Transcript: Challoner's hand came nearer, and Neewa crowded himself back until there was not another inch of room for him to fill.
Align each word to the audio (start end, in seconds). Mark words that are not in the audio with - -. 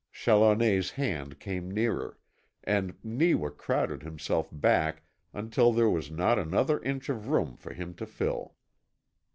Challoner's 0.11 0.89
hand 0.89 1.39
came 1.39 1.69
nearer, 1.69 2.17
and 2.63 2.95
Neewa 3.03 3.49
crowded 3.51 4.01
himself 4.01 4.49
back 4.51 5.03
until 5.31 5.71
there 5.71 5.91
was 5.91 6.09
not 6.09 6.39
another 6.39 6.81
inch 6.81 7.07
of 7.07 7.27
room 7.27 7.55
for 7.55 7.71
him 7.71 7.93
to 7.93 8.07
fill. 8.07 8.55